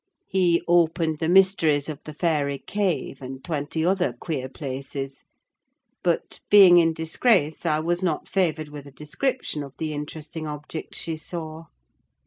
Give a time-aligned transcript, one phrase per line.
[0.27, 5.25] He opened the mysteries of the Fairy Cave, and twenty other queer places.
[6.01, 10.97] But, being in disgrace, I was not favoured with a description of the interesting objects
[10.97, 11.65] she saw.